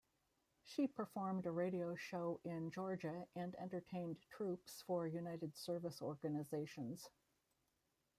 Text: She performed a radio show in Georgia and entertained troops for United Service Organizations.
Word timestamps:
She 0.63 0.87
performed 0.87 1.45
a 1.45 1.51
radio 1.51 1.95
show 1.95 2.41
in 2.43 2.71
Georgia 2.71 3.27
and 3.35 3.55
entertained 3.57 4.17
troops 4.35 4.81
for 4.87 5.05
United 5.05 5.55
Service 5.55 6.01
Organizations. 6.01 7.07